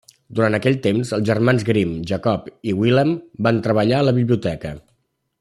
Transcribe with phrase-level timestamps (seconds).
[0.37, 3.13] Durant aquell temps els Germans Grimm, Jacob i Wilhelm,
[3.49, 4.75] van treballar a la biblioteca.